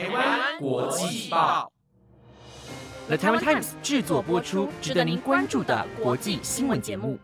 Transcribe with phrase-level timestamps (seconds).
[0.00, 1.70] 台湾国际报
[3.06, 7.18] ，The Taiwan Times 制作播出，值得您关注的国际新闻节目。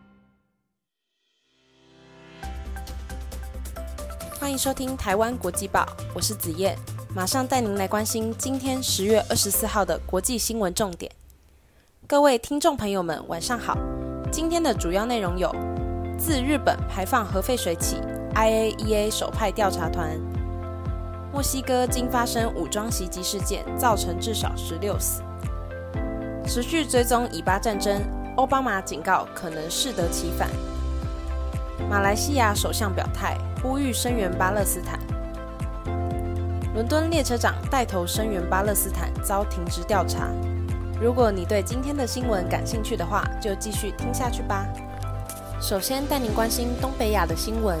[4.39, 6.77] 欢迎收听台湾国际报，我是子燕，
[7.15, 11.11] 马上带您来关心今天十月二十四号的国际新闻重点。
[12.05, 13.75] 各位听众朋友们，晚上好。
[14.31, 15.51] 今天的主要内容有：
[16.19, 17.95] 自日本排放核废水起
[18.35, 20.15] ，IAEA 首派调查团。
[21.31, 25.21] 墨西哥今发生武装袭击事件，造成至少十六死。
[26.45, 28.01] 持续追踪以巴战争，
[28.37, 30.49] 奥巴马警告可能适得其反。
[31.89, 34.97] 马来西亚首相表态，呼吁声援巴勒斯坦。
[36.73, 40.29] 伦敦列车长带头声援巴勒斯坦，遭停职调查。
[40.99, 44.65] 如果你对今天的新闻感兴趣的话，就继续听下去吧。
[45.59, 47.79] 首先带您关心东北亚的新闻。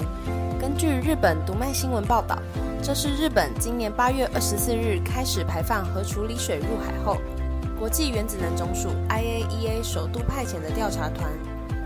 [0.59, 2.37] 根据日本读卖新闻报道。
[2.81, 7.17] 这是日本今年八月二十四日开始排放核处理水入海后，
[7.77, 11.29] 国际原子能总署 （IAEA） 首度派遣的调查团，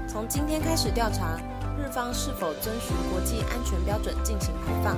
[0.08, 1.38] 从今天开始调查
[1.78, 4.98] 日方是否遵循国际安全标准进行排放，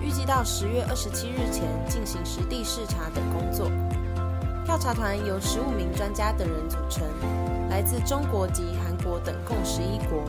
[0.00, 3.70] 预计到十月二十七日前进行实地视察等工作。
[4.64, 7.02] 调查团由十五名专家等人组成，
[7.68, 8.62] 来自中国及
[9.04, 10.24] 国等共十一国。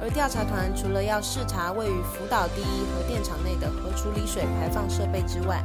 [0.00, 5.60] 而调查团除了要视察位于福岛第一核电厂内的核处理水排放设备之外，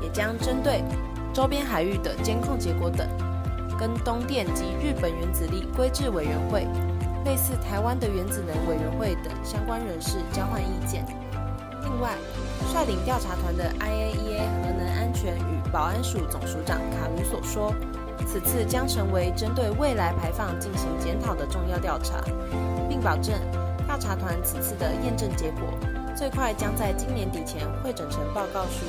[0.00, 0.82] 也将针对
[1.34, 3.06] 周边海域的监控结果等，
[3.78, 6.66] 跟东电及日本原子力规制委员会、
[7.26, 11.04] 类似台湾的原子能委员会等相关人士交换意见。
[11.82, 12.14] 另外，
[12.72, 17.74] 率领调查团的 IAEA 核能安全与保安署总署长卡鲁索说，
[18.26, 22.20] 此次将成为针对未来排放进行检讨的重要调查，
[22.88, 23.34] 并保证。
[23.86, 25.62] 调查团此次的验证结果，
[26.14, 28.84] 最快将在今年底前汇整成报告书。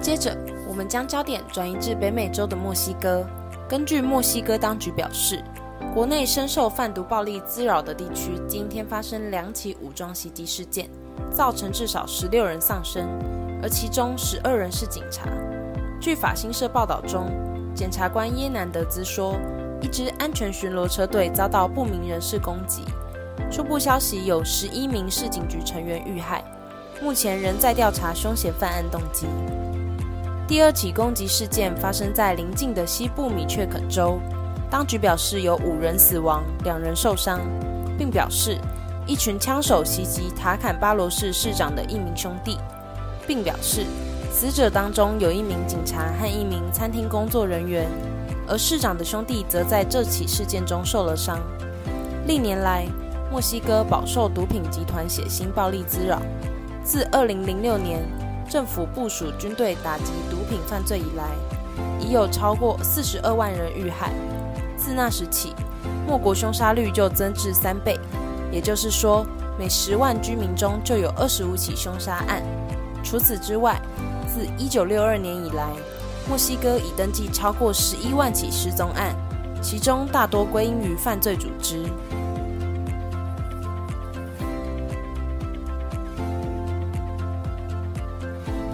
[0.00, 3.24] 接着，我们将焦点转移至北美洲的墨西哥。
[3.68, 5.40] 根据墨西哥当局表示，
[5.94, 10.88] 国内深受贩毒暴力滋扰的地区，今天发生两起武装袭击事件，
[11.30, 13.06] 造成至少十六人丧生，
[13.62, 15.28] 而其中十二人是警察。
[16.00, 17.30] 据法新社报道中，
[17.74, 19.36] 检察官耶南德兹说，
[19.82, 22.82] 一支安全巡逻车队遭到不明人士攻击。
[23.50, 26.42] 初步消息有十一名市警局成员遇害，
[27.02, 29.26] 目前仍在调查凶嫌犯案动机。
[30.48, 34.18] 第二起攻击事件发生在邻近的西部米却肯州，
[34.72, 37.38] 当局表示有五人死亡，两人受伤，
[37.98, 38.56] 并表示
[39.06, 42.56] 一群枪手袭击塔坎巴罗市市长的一名兄弟，
[43.26, 43.84] 并表示。
[44.32, 47.86] 死者当中有一名警察和一名餐厅工作人员，
[48.48, 51.38] 而市长的兄弟则在这起事件中受了伤。
[52.26, 52.86] 历年来，
[53.30, 56.18] 墨西哥饱受毒品集团血腥暴力滋扰。
[56.82, 58.08] 自2006年
[58.48, 61.26] 政府部署军队打击毒品犯罪以来，
[62.00, 64.10] 已有超过42万人遇害。
[64.82, 65.54] 自那时起，
[66.08, 67.96] 莫国凶杀率就增至三倍，
[68.50, 69.24] 也就是说，
[69.56, 72.42] 每十万居民中就有二十五起凶杀案。
[73.04, 73.80] 除此之外，
[74.26, 75.68] 自一九六二年以来，
[76.28, 79.14] 墨西哥已登记超过十一万起失踪案，
[79.62, 81.84] 其中大多归因于犯罪组织。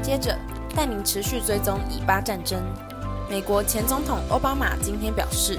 [0.00, 0.34] 接着，
[0.74, 2.58] 带您持续追踪以巴战争。
[3.28, 5.58] 美国前总统奥巴马今天表示，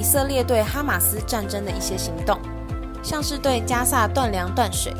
[0.00, 2.40] 以色列对哈马斯战争的一些行动，
[3.02, 4.94] 像是对加萨断粮断水。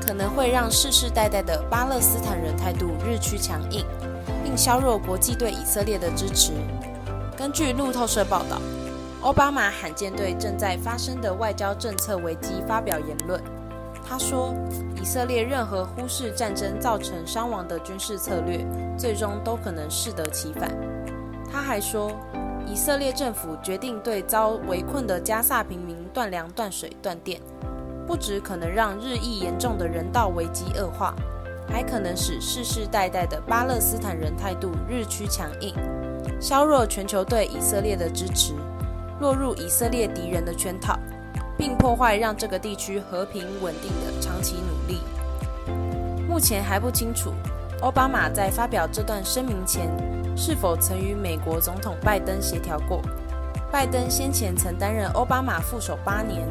[0.00, 3.84] 可能会让世世代代的巴勒斯坦人态度日趋强硬，
[4.44, 6.52] 并削弱国际对以色列的支持。
[7.36, 8.60] 根据路透社报道，
[9.22, 13.42] 奥巴马罕见对正在发生的外交政策危机发表言论。
[14.08, 14.54] 他说
[15.02, 18.64] ：“以色列任何忽视战争造成伤亡的军事策略，
[18.96, 20.70] 最终都可能适得其反。”
[21.52, 22.12] 他还说
[22.66, 27.40] ：“以色列政府决定对遭围困的加萨平民断粮、断水、断电。”
[28.06, 31.12] 不只可能让日益严重的人道危机恶化，
[31.68, 35.74] 还可能使世世代代的巴勒斯坦人态度日趋强硬，
[36.40, 38.54] 削弱全球对以色列的支持，
[39.20, 40.96] 落入以色列敌人的圈套，
[41.58, 45.00] 并破坏让这个地区和平稳定的长期努力。
[46.28, 47.32] 目前还不清楚，
[47.80, 49.90] 奥巴马在发表这段声明前
[50.36, 53.02] 是否曾与美国总统拜登协调过。
[53.70, 56.46] 拜登先前曾担任奥巴马副手八年。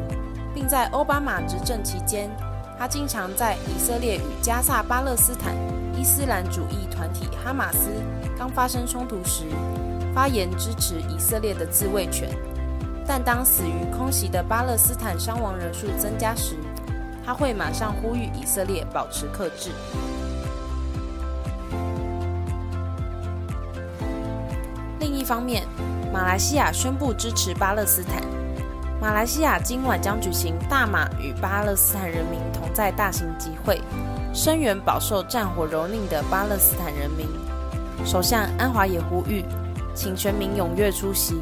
[0.56, 2.30] 并在奥巴马执政期间，
[2.78, 5.54] 他经常在以色列与加萨巴勒斯坦
[5.94, 7.90] 伊斯兰主义团体哈马斯
[8.38, 9.44] 刚发生冲突时，
[10.14, 12.30] 发言支持以色列的自卫权。
[13.06, 16.56] 但当死于空袭的巴勒斯坦伤亡人数增加时，
[17.22, 19.72] 他会马上呼吁以色列保持克制。
[25.26, 25.64] 方面，
[26.12, 28.22] 马来西亚宣布支持巴勒斯坦。
[29.00, 33.80] 马来西亚今晚将举行大马与巴勒斯坦人民同在大型集会，
[34.32, 37.26] 声援饱受战火蹂躏的巴勒斯坦人民。
[38.04, 39.44] 首相安华也呼吁，
[39.96, 41.40] 请全民踊跃出席，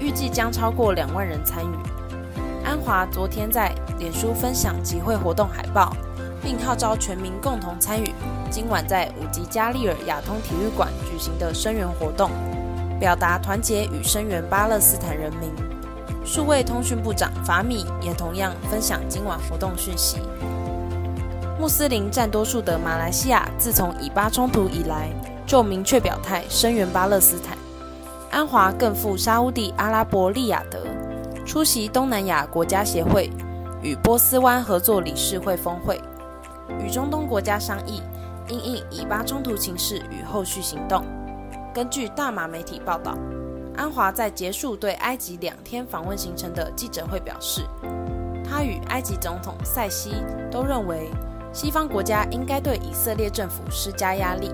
[0.00, 2.34] 预计将超过两万人参与。
[2.64, 5.94] 安华昨天在脸书分享集会活动海报，
[6.42, 8.10] 并号召全民共同参与
[8.50, 12.30] 今晚在五吉加利尔亚通体育馆举行的声援活动，
[12.98, 15.50] 表达团结与声援巴勒斯坦人民。
[16.24, 20.18] 数位通讯部长法米也同样分享今晚活动讯息。
[21.58, 25.08] 穆斯林占多数的马来西亚，自从以巴冲突以来，
[25.46, 27.56] 就明确表态声援巴勒斯坦。
[28.30, 30.84] 安华更赴沙地阿拉伯利雅得，
[31.46, 33.30] 出席东南亚国家协会
[33.82, 35.98] 与波斯湾合作理事会峰会，
[36.78, 38.02] 与中东国家商议
[38.48, 41.02] 因应以巴冲突情势与后续行动。
[41.78, 43.16] 根据大马媒体报道。
[43.76, 47.62] 安华在结束对埃及两天访问行程的记者会表示，
[48.44, 50.16] 他与埃及总统塞西
[50.50, 51.08] 都认为，
[51.52, 54.52] 西方国家应该对以色列政府施加压力，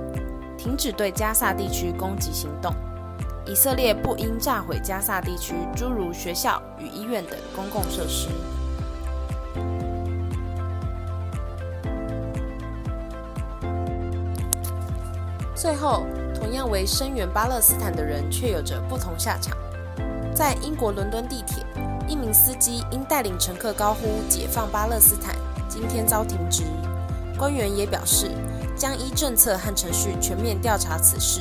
[0.59, 2.75] 停止对加萨地区攻击行动。
[3.47, 8.29] 以色列不应炸毁加萨地区诸如学校与医院等公共设施。
[15.55, 16.05] 最后。
[16.55, 19.56] 同样为声援巴勒斯坦的人，却有着不同下场。
[20.33, 21.67] 在英国伦敦地铁，
[22.06, 25.35] 一名司机因带领乘客高呼“解放巴勒斯坦”，
[25.69, 26.62] 今天遭停职。
[27.37, 28.31] 官员也表示，
[28.77, 31.41] 将依政策和程序全面调查此事。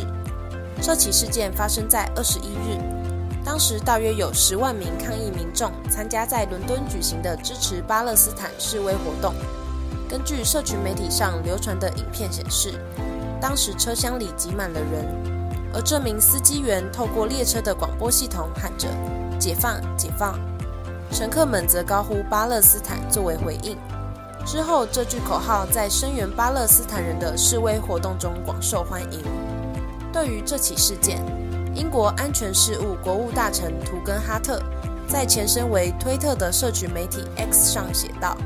[0.81, 2.81] 这起事件发生在二十一日，
[3.45, 9.35] 当时大约有十万名抗议民众参加在伦敦举行的支持巴勒斯坦示威活动。
[10.09, 12.73] 根据社群媒体上流传的影片显示。
[13.43, 15.05] 当时车厢里挤满了人，
[15.73, 18.87] 而这名司机员透过列车的广播系统喊着
[19.37, 20.39] “解放，解放”，
[21.11, 23.77] 乘客们则高呼“巴勒斯坦”作为回应。
[24.45, 29.21] 之后，这句口号在声援巴勒斯坦人的示威活动中广受欢迎。
[30.13, 31.21] 对于这起事件，
[31.75, 34.57] 英国安全事务国务大臣图根哈特
[35.05, 38.37] 在前身为推特的社群媒体 X 上写道：“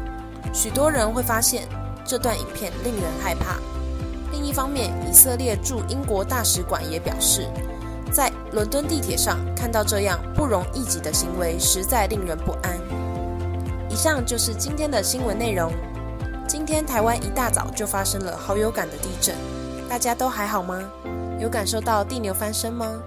[0.51, 1.67] 许多人会发现
[2.03, 3.59] 这段影片令人害怕。”
[4.31, 7.47] 另一方面，以色列驻英国大使馆也表示，
[8.11, 12.77] 在伦敦地铁上看到这样不容易己的行为，实在令人不安。
[13.89, 15.71] 以上就是今天的新闻内容。
[16.47, 19.35] 今天台湾一大早就发生了好有感的地震，
[19.89, 20.79] 大家都还好吗？
[21.39, 23.01] 有感受到地牛翻身吗？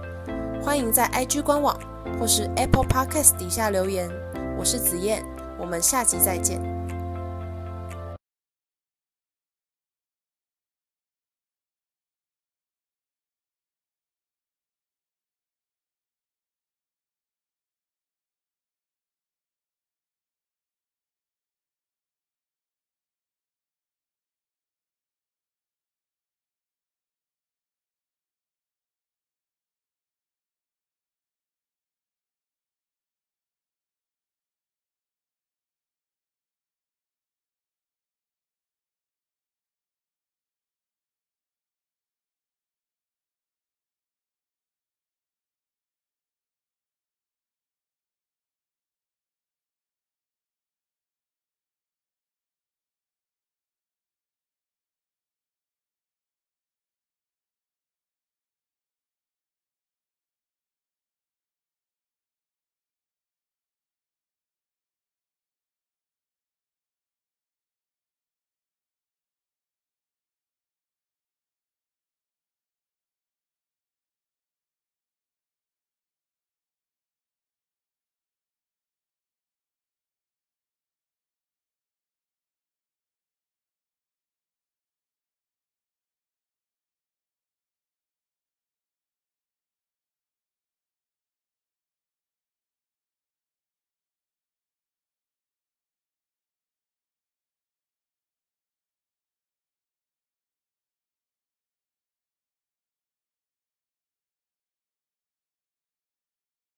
[0.61, 1.75] 欢迎在 IG 官网
[2.19, 4.09] 或是 Apple Podcast 底下留言。
[4.59, 5.25] 我是子燕，
[5.57, 6.70] 我们下集再见。